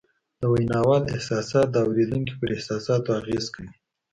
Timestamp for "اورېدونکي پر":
1.85-2.49